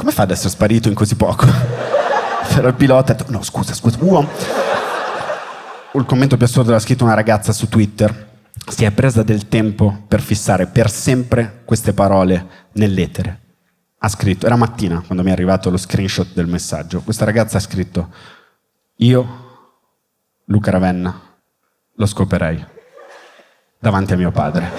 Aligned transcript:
come 0.00 0.12
fa 0.12 0.22
ad 0.22 0.30
essere 0.30 0.48
sparito 0.48 0.88
in 0.88 0.94
così 0.94 1.14
poco? 1.14 1.44
C'era 2.48 2.68
il 2.68 2.74
pilota, 2.74 3.12
detto, 3.12 3.30
no 3.30 3.42
scusa, 3.42 3.74
scusa, 3.74 3.98
uomo. 4.00 4.30
Il 5.92 6.06
commento 6.06 6.38
più 6.38 6.46
assurdo 6.46 6.70
l'ha 6.70 6.78
scritto 6.78 7.04
una 7.04 7.12
ragazza 7.12 7.52
su 7.52 7.68
Twitter. 7.68 8.28
Si 8.66 8.86
è 8.86 8.90
presa 8.92 9.22
del 9.22 9.48
tempo 9.48 10.04
per 10.08 10.22
fissare 10.22 10.68
per 10.68 10.90
sempre 10.90 11.60
queste 11.66 11.92
parole 11.92 12.68
nell'etere. 12.72 13.40
Ha 13.98 14.08
scritto, 14.08 14.46
era 14.46 14.56
mattina 14.56 15.02
quando 15.04 15.22
mi 15.22 15.28
è 15.28 15.32
arrivato 15.32 15.68
lo 15.68 15.76
screenshot 15.76 16.28
del 16.32 16.46
messaggio. 16.46 17.02
Questa 17.02 17.26
ragazza 17.26 17.58
ha 17.58 17.60
scritto, 17.60 18.08
io, 18.96 19.26
Luca 20.46 20.70
Ravenna, 20.70 21.20
lo 21.94 22.06
scoperei 22.06 22.64
davanti 23.78 24.14
a 24.14 24.16
mio 24.16 24.30
padre. 24.30 24.70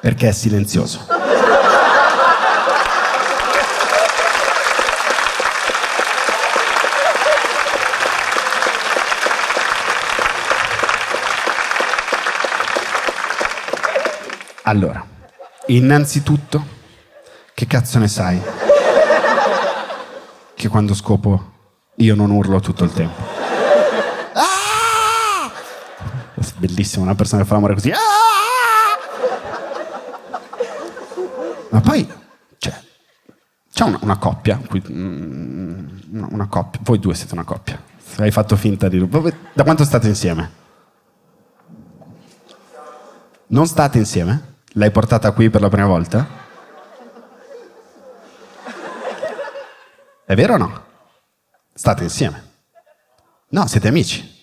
Perché 0.00 0.28
è 0.28 0.32
silenzioso. 0.32 1.19
Allora, 14.70 15.04
innanzitutto, 15.66 16.64
che 17.54 17.66
cazzo 17.66 17.98
ne 17.98 18.06
sai? 18.06 18.40
Che 20.54 20.68
quando 20.68 20.94
scopo 20.94 21.54
io 21.96 22.14
non 22.14 22.30
urlo 22.30 22.60
tutto 22.60 22.84
il 22.84 22.92
tempo. 22.92 23.20
Ah! 24.32 25.50
Bellissimo, 26.58 27.02
una 27.02 27.16
persona 27.16 27.42
che 27.42 27.48
fa 27.48 27.54
l'amore 27.54 27.74
così. 27.74 27.90
Ah! 27.90 27.98
Ma 31.70 31.80
poi, 31.80 32.08
cioè, 32.58 32.80
c'è 33.72 33.82
una, 33.82 33.98
una 34.02 34.18
coppia, 34.18 34.56
mm, 34.88 35.88
una 36.30 36.46
coppia, 36.46 36.80
voi 36.84 37.00
due 37.00 37.16
siete 37.16 37.34
una 37.34 37.42
coppia. 37.42 37.82
Hai 38.18 38.30
fatto 38.30 38.54
finta 38.54 38.88
di... 38.88 39.04
Da 39.52 39.64
quanto 39.64 39.82
state 39.82 40.06
insieme? 40.06 40.52
Non 43.48 43.66
state 43.66 43.98
insieme? 43.98 44.49
L'hai 44.74 44.90
portata 44.92 45.32
qui 45.32 45.50
per 45.50 45.60
la 45.60 45.68
prima 45.68 45.86
volta? 45.86 46.26
È 50.24 50.34
vero 50.36 50.54
o 50.54 50.56
no? 50.56 50.84
State 51.74 52.04
insieme? 52.04 52.48
No, 53.48 53.66
siete 53.66 53.88
amici. 53.88 54.38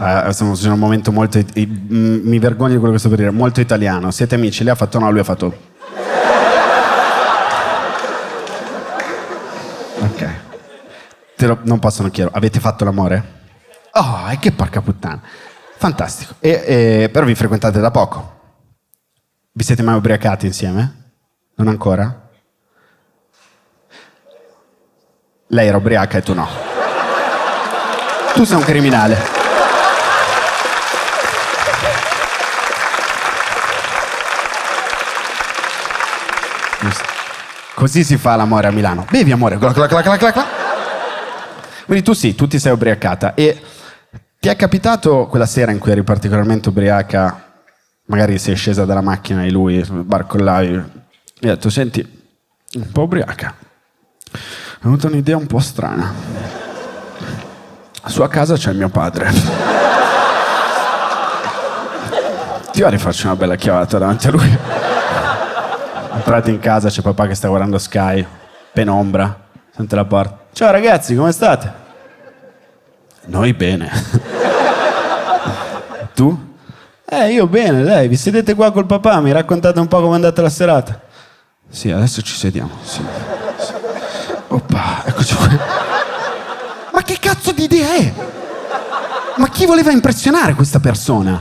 Eh, 0.00 0.32
stiamo 0.32 0.54
facendo 0.54 0.74
un 0.74 0.80
momento 0.80 1.12
molto. 1.12 1.40
mi 1.54 2.38
vergogno 2.40 2.72
di 2.72 2.78
quello 2.78 2.94
che 2.94 2.98
sto 2.98 3.08
per 3.08 3.18
dire. 3.18 3.30
Molto 3.30 3.60
italiano. 3.60 4.10
Siete 4.10 4.34
amici? 4.34 4.64
Lei 4.64 4.72
ha 4.72 4.76
fatto 4.76 4.98
no, 4.98 5.08
lui 5.10 5.20
ha 5.20 5.24
fatto. 5.24 5.56
Ok. 10.00 10.30
Lo, 11.36 11.58
non 11.62 11.78
possono 11.78 12.10
chiedere. 12.10 12.36
Avete 12.36 12.58
fatto 12.58 12.84
l'amore? 12.84 13.36
Oh, 13.92 14.28
e 14.30 14.38
che 14.40 14.50
porca 14.50 14.80
puttana. 14.80 15.20
Fantastico. 15.78 16.34
E, 16.40 16.64
e, 16.66 17.08
però 17.12 17.24
vi 17.24 17.36
frequentate 17.36 17.78
da 17.78 17.92
poco. 17.92 18.36
Vi 19.52 19.62
siete 19.62 19.82
mai 19.82 19.94
ubriacati 19.94 20.44
insieme? 20.44 21.12
Non 21.54 21.68
ancora? 21.68 22.28
Lei 25.46 25.68
era 25.68 25.76
ubriaca 25.76 26.18
e 26.18 26.22
tu 26.22 26.34
no. 26.34 26.48
Tu 28.34 28.44
sei 28.44 28.56
un 28.56 28.64
criminale. 28.64 29.36
Così 37.74 38.02
si 38.02 38.16
fa 38.16 38.34
l'amore 38.34 38.66
a 38.66 38.72
Milano. 38.72 39.06
Bevi 39.08 39.30
amore. 39.30 39.58
Cla, 39.58 39.72
cla, 39.72 39.86
cla, 39.86 40.46
Quindi 41.86 42.02
tu 42.02 42.14
sì, 42.14 42.34
tu 42.34 42.48
ti 42.48 42.58
sei 42.58 42.72
ubriacata. 42.72 43.34
E 43.34 43.62
ti 44.48 44.54
è 44.54 44.56
capitato 44.56 45.26
quella 45.26 45.44
sera 45.44 45.72
in 45.72 45.78
cui 45.78 45.90
eri 45.90 46.02
particolarmente 46.02 46.70
ubriaca, 46.70 47.52
magari 48.06 48.38
sei 48.38 48.54
scesa 48.54 48.86
dalla 48.86 49.02
macchina 49.02 49.44
e 49.44 49.50
lui 49.50 49.84
barcollavi, 49.86 50.72
e 50.72 50.78
hai 50.78 50.84
detto, 51.40 51.68
senti, 51.68 52.00
un 52.72 52.90
po' 52.90 53.02
ubriaca 53.02 53.54
è 54.32 54.38
venuta 54.80 55.08
un'idea 55.08 55.36
un 55.36 55.46
po' 55.46 55.58
strana. 55.58 56.14
A 58.00 58.08
sua 58.08 58.28
casa 58.28 58.54
c'è 58.54 58.72
mio 58.72 58.88
padre. 58.88 59.30
Ti 62.72 62.80
va 62.80 62.88
di 62.88 63.02
una 63.24 63.36
bella 63.36 63.56
chiavata 63.56 63.98
davanti 63.98 64.28
a 64.28 64.30
lui? 64.30 64.58
Entrate 66.14 66.50
in 66.50 66.58
casa, 66.58 66.88
c'è 66.88 67.02
papà 67.02 67.26
che 67.26 67.34
sta 67.34 67.48
guardando 67.48 67.76
Sky, 67.76 68.26
penombra, 68.72 69.40
sente 69.74 69.94
la 69.94 70.06
porta. 70.06 70.46
Ciao 70.54 70.70
ragazzi, 70.70 71.14
come 71.14 71.32
state? 71.32 71.84
Noi 73.26 73.52
bene. 73.52 73.90
Tu? 76.18 76.36
Eh, 77.08 77.32
io 77.32 77.46
bene, 77.46 77.84
dai, 77.84 78.08
vi 78.08 78.16
sedete 78.16 78.56
qua 78.56 78.72
col 78.72 78.86
papà, 78.86 79.20
mi 79.20 79.30
raccontate 79.30 79.78
un 79.78 79.86
po' 79.86 80.00
come 80.00 80.12
è 80.12 80.14
andata 80.16 80.42
la 80.42 80.50
serata. 80.50 81.00
Sì, 81.70 81.92
adesso 81.92 82.22
ci 82.22 82.34
sediamo, 82.34 82.70
sì. 82.82 83.00
Oppa, 84.48 85.04
eccoci 85.04 85.36
qua. 85.36 85.48
Ma 86.92 87.02
che 87.02 87.18
cazzo 87.20 87.52
di 87.52 87.62
idea 87.62 87.94
è? 87.94 88.12
Ma 89.36 89.48
chi 89.48 89.64
voleva 89.64 89.92
impressionare 89.92 90.54
questa 90.54 90.80
persona? 90.80 91.40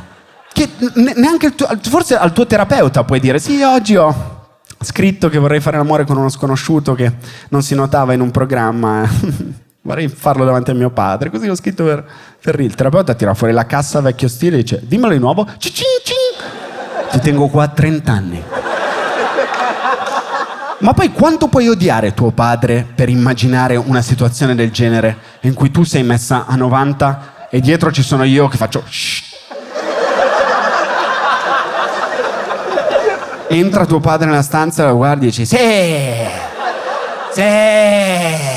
Che 0.54 0.70
neanche 1.16 1.48
il 1.48 1.56
tuo, 1.56 1.68
forse 1.90 2.16
al 2.16 2.32
tuo 2.34 2.46
terapeuta 2.46 3.04
puoi 3.04 3.20
dire 3.20 3.40
sì, 3.40 3.64
oggi 3.64 3.96
ho 3.96 4.36
scritto 4.80 5.28
che 5.28 5.40
vorrei 5.40 5.60
fare 5.60 5.78
l'amore 5.78 6.06
con 6.06 6.18
uno 6.18 6.30
sconosciuto 6.30 6.94
che 6.94 7.14
non 7.50 7.64
si 7.64 7.74
notava 7.74 8.14
in 8.14 8.22
un 8.22 8.30
programma. 8.30 9.10
Vorrei 9.88 10.10
farlo 10.10 10.44
davanti 10.44 10.72
a 10.72 10.74
mio 10.74 10.90
padre. 10.90 11.30
Così 11.30 11.48
ho 11.48 11.56
scritto 11.56 11.86
per, 11.86 12.06
per 12.42 12.60
Il 12.60 12.76
terapeuta 12.76 13.14
tira 13.14 13.34
fuori 13.34 13.54
la 13.54 13.66
cassa 13.66 14.02
vecchio 14.02 14.28
stile 14.28 14.58
e 14.58 14.62
dice 14.62 14.82
dimmelo 14.84 15.14
di 15.14 15.20
nuovo. 15.20 15.48
Cicin, 15.58 15.86
Ti 17.10 17.20
tengo 17.22 17.48
qua 17.48 17.64
a 17.64 17.68
30 17.70 18.12
anni. 18.12 18.44
Ma 20.80 20.94
poi 20.94 21.12
quanto 21.12 21.48
puoi 21.48 21.70
odiare 21.70 22.14
tuo 22.14 22.32
padre 22.32 22.86
per 22.94 23.10
immaginare 23.10 23.78
una 23.78 24.02
situazione 24.02 24.54
del 24.54 24.72
genere 24.72 25.18
in 25.42 25.54
cui 25.54 25.72
tu 25.72 25.84
sei 25.84 26.04
messa 26.04 26.46
a 26.46 26.56
90 26.56 27.48
e 27.50 27.62
dietro 27.62 27.92
ci 27.92 28.04
sono 28.04 28.24
io 28.24 28.48
che 28.48 28.58
faccio 28.58 28.84
shh. 28.88 29.24
Entra 33.48 33.86
tuo 33.86 34.02
padre 34.02 34.28
nella 34.28 34.42
stanza, 34.42 34.86
lo 34.86 34.98
guardi 34.98 35.28
e 35.28 35.30
dici 35.30 35.46
sì, 35.46 35.58
sì, 37.32 38.57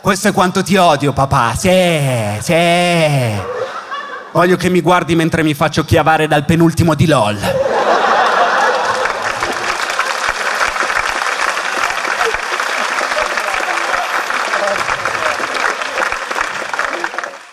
questo 0.00 0.28
è 0.28 0.32
quanto 0.32 0.62
ti 0.62 0.76
odio 0.76 1.12
papà, 1.12 1.54
sì, 1.56 2.38
sì. 2.40 3.48
Voglio 4.32 4.56
che 4.56 4.68
mi 4.68 4.80
guardi 4.80 5.14
mentre 5.14 5.42
mi 5.42 5.54
faccio 5.54 5.84
chiavare 5.84 6.26
dal 6.26 6.44
penultimo 6.44 6.94
di 6.94 7.06
LOL. 7.06 7.38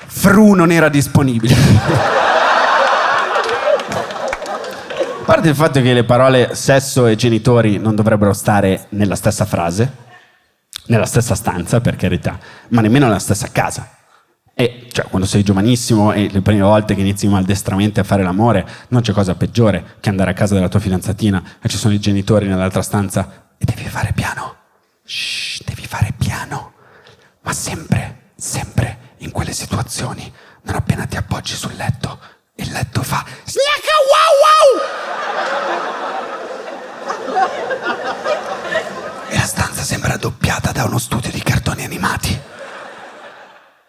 Fru 0.08 0.54
non 0.54 0.72
era 0.72 0.90
disponibile. 0.90 1.56
A 5.20 5.26
parte 5.26 5.50
il 5.50 5.56
fatto 5.56 5.82
che 5.82 5.94
le 5.94 6.04
parole 6.06 6.56
sesso 6.56 7.06
e 7.06 7.16
genitori 7.16 7.78
non 7.80 7.96
dovrebbero 7.96 8.32
stare 8.34 8.86
nella 8.90 9.16
stessa 9.16 9.46
frase, 9.46 10.06
nella 10.88 11.06
stessa 11.06 11.36
stanza, 11.36 11.82
per 11.82 11.96
carità, 11.96 12.38
ma 12.70 12.82
nemmeno 12.82 13.06
nella 13.06 13.20
stessa 13.20 13.50
casa. 13.52 13.90
E 14.54 14.88
cioè, 14.92 15.06
quando 15.06 15.28
sei 15.28 15.44
giovanissimo 15.44 16.14
e 16.14 16.30
le 16.32 16.42
prime 16.42 16.62
volte 16.62 16.96
che 16.96 17.02
inizi 17.02 17.28
maldestramente 17.28 18.00
a 18.00 18.04
fare 18.04 18.24
l'amore, 18.24 18.68
non 18.90 19.02
c'è 19.02 19.14
cosa 19.14 19.36
peggiore 19.36 19.98
che 20.00 20.10
andare 20.10 20.32
a 20.32 20.34
casa 20.34 20.56
della 20.56 20.68
tua 20.68 20.80
fidanzatina 20.80 21.44
e 21.62 21.70
ci 21.70 21.78
sono 21.78 21.94
i 21.94 22.00
genitori 22.00 22.48
nell'altra 22.48 22.82
stanza 22.82 23.52
e 23.58 23.66
devi 23.66 23.84
fare 23.84 24.14
piano. 24.14 24.56
Shh, 25.04 25.64
devi 25.64 25.86
fare 25.86 26.14
piano. 26.18 26.74
Ma 27.44 27.54
sempre, 27.54 28.32
sempre 28.36 29.14
in 29.18 29.32
quelle 29.32 29.54
situazioni, 29.54 30.32
non 30.64 30.76
appena 30.76 31.06
ti 31.06 31.18
appoggi 31.18 31.54
sul 31.54 31.76
letto, 31.76 32.20
il 32.56 32.72
letto 32.72 33.04
fa 33.04 33.24
Sgnacca 33.44 33.94
wow 34.10 34.34
wow! 38.26 38.37
Sembra 39.88 40.18
doppiata 40.18 40.74
da 40.74 40.84
uno 40.84 40.98
studio 40.98 41.32
di 41.32 41.42
cartoni 41.42 41.86
animati. 41.86 42.38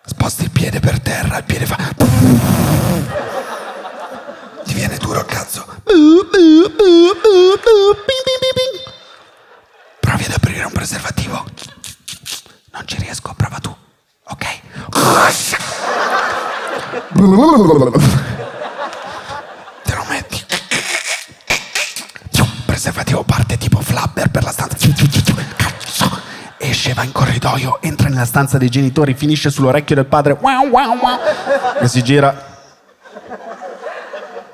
Sposti 0.04 0.44
il 0.44 0.50
piede 0.52 0.78
per 0.78 1.00
terra, 1.00 1.38
il 1.38 1.42
piede 1.42 1.66
fa. 1.66 1.76
Ti 4.64 4.74
viene 4.74 4.96
duro 4.98 5.18
il 5.18 5.26
cazzo. 5.26 5.66
Provi 9.98 10.24
ad 10.24 10.32
aprire 10.32 10.62
un 10.66 10.72
preservativo. 10.72 11.44
Non 12.70 12.86
ci 12.86 12.96
riesco, 13.00 13.34
prova 13.36 13.58
tu. 13.58 13.76
Ok? 14.28 14.46
Corridoio, 27.38 27.78
entra 27.80 28.08
nella 28.08 28.24
stanza 28.24 28.58
dei 28.58 28.68
genitori, 28.68 29.14
finisce 29.14 29.50
sull'orecchio 29.50 29.94
del 29.94 30.06
padre, 30.06 30.36
wow, 30.40 30.68
wow, 30.68 30.98
wow, 30.98 31.18
e 31.80 31.88
si 31.88 32.02
gira. 32.02 32.46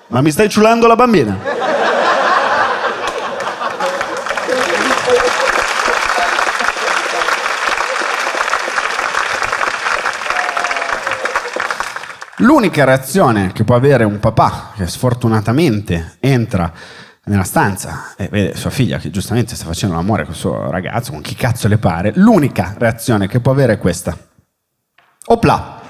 Ma 0.09 0.21
mi 0.21 0.31
stai 0.31 0.49
ciulando 0.49 0.87
la 0.87 0.95
bambina? 0.95 1.63
L'unica 12.39 12.85
reazione 12.85 13.53
che 13.53 13.65
può 13.65 13.75
avere 13.75 14.05
un 14.05 14.21
papà 14.21 14.73
che 14.77 14.87
sfortunatamente 14.87 16.17
entra 16.21 16.71
nella 17.25 17.45
stanza. 17.45 18.15
E 18.17 18.29
vede 18.29 18.57
sua 18.57 18.71
figlia 18.71 18.99
che 18.99 19.11
giustamente 19.11 19.55
sta 19.55 19.65
facendo 19.65 19.95
l'amore 19.95 20.25
con 20.25 20.33
il 20.33 20.39
suo 20.39 20.71
ragazzo, 20.71 21.13
con 21.13 21.21
chi 21.21 21.35
cazzo 21.35 21.69
le 21.69 21.79
pare, 21.79 22.13
l'unica 22.15 22.75
reazione 22.77 23.29
che 23.29 23.41
può 23.41 23.53
avere 23.53 23.75
è 23.75 23.79
questa. 23.79 24.17
Opla! 25.27 25.83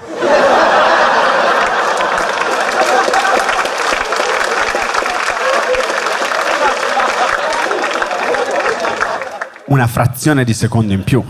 Una 9.66 9.86
frazione 9.88 10.44
di 10.44 10.54
secondo 10.54 10.92
in 10.92 11.02
più 11.02 11.24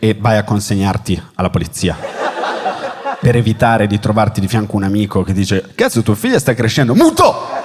e 0.00 0.16
vai 0.18 0.36
a 0.36 0.42
consegnarti 0.42 1.22
alla 1.34 1.50
polizia. 1.50 1.96
Per 3.20 3.36
evitare 3.36 3.86
di 3.86 4.00
trovarti 4.00 4.40
di 4.40 4.48
fianco 4.48 4.76
un 4.76 4.84
amico 4.84 5.22
che 5.22 5.32
dice 5.32 5.72
cazzo 5.74 6.02
tua 6.02 6.14
figlia 6.14 6.38
sta 6.38 6.54
crescendo. 6.54 6.94
Muto 6.94 7.57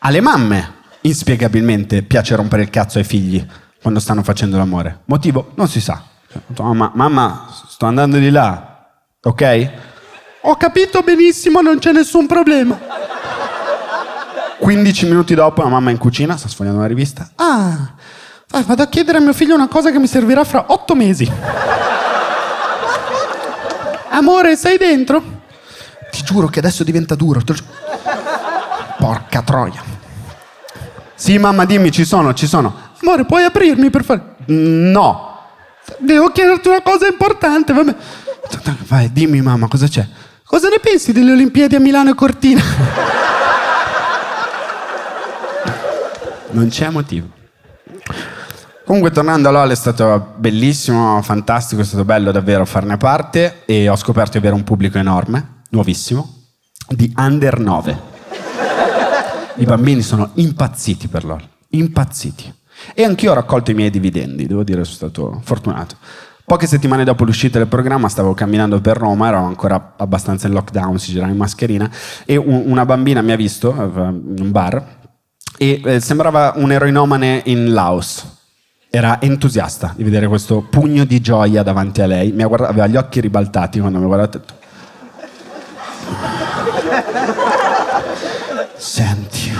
alle 0.00 0.20
mamme 0.20 0.78
inspiegabilmente 1.02 2.02
piace 2.02 2.36
rompere 2.36 2.62
il 2.62 2.70
cazzo 2.70 2.98
ai 2.98 3.04
figli 3.04 3.44
quando 3.80 4.00
stanno 4.00 4.22
facendo 4.22 4.56
l'amore. 4.56 5.00
Motivo? 5.06 5.52
Non 5.54 5.68
si 5.68 5.80
sa. 5.80 6.02
Mamma, 6.58 6.92
mamma 6.94 7.48
sto 7.68 7.86
andando 7.86 8.18
di 8.18 8.30
là 8.30 8.88
ok? 9.22 9.70
Ho 10.42 10.56
capito 10.56 11.02
benissimo 11.02 11.60
non 11.60 11.78
c'è 11.78 11.92
nessun 11.92 12.26
problema. 12.26 12.78
15 14.58 15.06
minuti 15.06 15.34
dopo 15.34 15.62
la 15.62 15.68
mamma 15.68 15.88
è 15.88 15.92
in 15.92 15.98
cucina 15.98 16.36
sta 16.36 16.48
sfogliando 16.48 16.80
una 16.80 16.88
rivista. 16.88 17.30
Ah 17.36 17.94
vado 18.50 18.82
a 18.82 18.86
chiedere 18.88 19.18
a 19.18 19.20
mio 19.20 19.32
figlio 19.32 19.54
una 19.54 19.68
cosa 19.68 19.90
che 19.90 19.98
mi 19.98 20.06
servirà 20.06 20.44
fra 20.44 20.64
8 20.68 20.94
mesi. 20.94 21.30
Amore, 24.10 24.56
sei 24.56 24.76
dentro? 24.76 25.22
Ti 26.10 26.22
giuro 26.24 26.48
che 26.48 26.58
adesso 26.58 26.82
diventa 26.82 27.14
duro. 27.14 27.40
Porca 29.00 29.40
troia. 29.40 29.82
Sì, 31.14 31.38
mamma, 31.38 31.64
dimmi, 31.64 31.90
ci 31.90 32.04
sono, 32.04 32.34
ci 32.34 32.46
sono. 32.46 32.74
Amore, 33.02 33.24
puoi 33.24 33.44
aprirmi 33.44 33.88
per 33.88 34.04
fare... 34.04 34.36
No. 34.46 35.38
Devo 35.98 36.28
chiederti 36.28 36.68
una 36.68 36.82
cosa 36.82 37.06
importante, 37.06 37.72
vabbè. 37.72 37.96
Vai, 38.86 39.10
dimmi, 39.10 39.40
mamma, 39.40 39.68
cosa 39.68 39.86
c'è? 39.86 40.06
Cosa 40.44 40.68
ne 40.68 40.80
pensi 40.80 41.12
delle 41.12 41.32
Olimpiadi 41.32 41.76
a 41.76 41.80
Milano 41.80 42.10
e 42.10 42.14
Cortina? 42.14 42.60
non 46.52 46.68
c'è 46.68 46.90
motivo. 46.90 47.28
Comunque 48.84 49.12
tornando 49.12 49.48
a 49.48 49.52
LOL 49.52 49.70
è 49.70 49.76
stato 49.76 50.34
bellissimo, 50.36 51.22
fantastico, 51.22 51.80
è 51.80 51.84
stato 51.84 52.04
bello 52.04 52.32
davvero 52.32 52.66
farne 52.66 52.96
parte 52.96 53.62
e 53.64 53.88
ho 53.88 53.96
scoperto 53.96 54.32
di 54.32 54.38
avere 54.38 54.54
un 54.54 54.64
pubblico 54.64 54.98
enorme, 54.98 55.62
nuovissimo, 55.70 56.48
di 56.88 57.10
under 57.16 57.60
9. 57.60 58.09
I 59.56 59.64
bambini 59.64 60.02
sono 60.02 60.30
impazziti 60.34 61.08
per 61.08 61.24
LOL, 61.24 61.42
impazziti. 61.70 62.54
E 62.94 63.04
anch'io 63.04 63.32
ho 63.32 63.34
raccolto 63.34 63.70
i 63.70 63.74
miei 63.74 63.90
dividendi, 63.90 64.46
devo 64.46 64.62
dire, 64.62 64.84
sono 64.84 64.96
stato 64.96 65.40
fortunato. 65.44 65.96
Poche 66.44 66.66
settimane 66.66 67.04
dopo 67.04 67.24
l'uscita 67.24 67.58
del 67.58 67.68
programma 67.68 68.08
stavo 68.08 68.34
camminando 68.34 68.80
per 68.80 68.96
Roma, 68.96 69.28
ero 69.28 69.38
ancora 69.38 69.94
abbastanza 69.96 70.46
in 70.46 70.54
lockdown, 70.54 70.98
si 70.98 71.12
girava 71.12 71.30
in 71.30 71.36
mascherina, 71.36 71.90
e 72.24 72.36
un, 72.36 72.64
una 72.66 72.84
bambina 72.84 73.22
mi 73.22 73.32
ha 73.32 73.36
visto 73.36 73.70
eh, 73.70 74.00
in 74.08 74.36
un 74.40 74.50
bar 74.50 74.98
e 75.56 75.80
eh, 75.84 76.00
sembrava 76.00 76.54
un 76.56 76.72
eroinomane 76.72 77.42
in 77.46 77.72
Laos 77.72 78.38
era 78.92 79.20
entusiasta 79.20 79.92
di 79.96 80.02
vedere 80.02 80.26
questo 80.26 80.66
pugno 80.68 81.04
di 81.04 81.20
gioia 81.20 81.62
davanti 81.62 82.02
a 82.02 82.06
lei. 82.06 82.32
Guardato, 82.32 82.72
aveva 82.72 82.88
gli 82.88 82.96
occhi 82.96 83.20
ribaltati 83.20 83.78
quando 83.78 83.98
mi 83.98 84.04
ha 84.04 84.08
guardato. 84.08 84.42
Senti, 88.76 89.52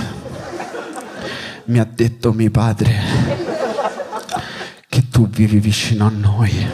mi 1.65 1.79
ha 1.79 1.87
detto 1.89 2.33
mio 2.33 2.51
padre 2.51 2.99
che 4.87 5.07
tu 5.09 5.27
vivi 5.27 5.59
vicino 5.59 6.05
a 6.05 6.11
noi. 6.13 6.67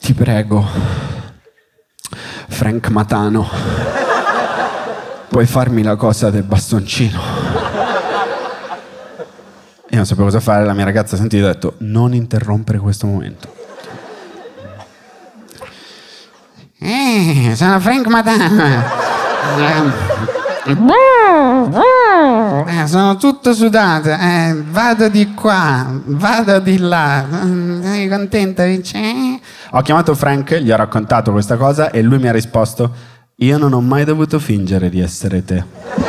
Ti 0.00 0.12
prego, 0.14 0.66
Frank 2.48 2.88
Matano, 2.88 3.48
puoi 5.28 5.46
farmi 5.46 5.82
la 5.82 5.96
cosa 5.96 6.30
del 6.30 6.42
bastoncino? 6.42 7.20
Io 9.90 9.96
non 9.96 10.04
sapevo 10.04 10.26
cosa 10.26 10.40
fare, 10.40 10.64
la 10.64 10.74
mia 10.74 10.84
ragazza 10.84 11.14
ha 11.14 11.18
sentito 11.18 11.46
e 11.46 11.48
ha 11.48 11.52
detto 11.52 11.74
non 11.78 12.14
interrompere 12.14 12.78
questo 12.78 13.06
momento. 13.06 13.54
Eh, 16.80 17.52
sono 17.56 17.80
Frank 17.80 18.06
Madame. 18.06 19.07
Eh, 22.66 22.86
sono 22.86 23.16
tutto 23.16 23.54
sudato. 23.54 24.10
Eh, 24.10 24.62
vado 24.70 25.08
di 25.08 25.32
qua, 25.34 25.86
vado 26.04 26.58
di 26.58 26.78
là. 26.78 27.24
Sei 27.82 28.08
contenta, 28.08 28.64
Vince? 28.64 29.40
Ho 29.70 29.80
chiamato 29.82 30.14
Frank, 30.14 30.56
gli 30.56 30.70
ho 30.70 30.76
raccontato 30.76 31.32
questa 31.32 31.56
cosa 31.56 31.90
e 31.90 32.02
lui 32.02 32.18
mi 32.18 32.28
ha 32.28 32.32
risposto: 32.32 32.92
Io 33.36 33.56
non 33.58 33.72
ho 33.72 33.80
mai 33.80 34.04
dovuto 34.04 34.38
fingere 34.38 34.90
di 34.90 35.00
essere 35.00 35.44
te. 35.44 36.07